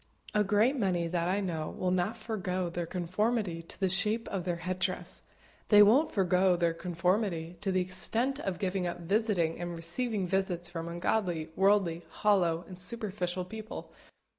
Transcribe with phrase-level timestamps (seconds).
[0.33, 4.45] A great many that I know will not forego their conformity to the shape of
[4.45, 5.21] their head dress.
[5.67, 10.67] They won't forego their conformity to the extent of giving up visiting and receiving visits
[10.67, 13.93] from ungodly, worldly, hollow, and superficial people.